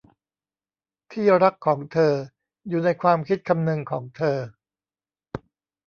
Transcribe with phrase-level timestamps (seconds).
[1.11, 2.13] ที่รักของเธอ
[2.67, 4.37] อยู่ในความคิดคำนึงของเธอ